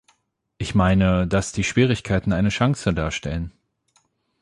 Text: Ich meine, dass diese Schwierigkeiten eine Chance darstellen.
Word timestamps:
Ich 0.57 0.73
meine, 0.73 1.27
dass 1.27 1.51
diese 1.51 1.67
Schwierigkeiten 1.69 2.33
eine 2.33 2.49
Chance 2.49 2.91
darstellen. 2.91 3.51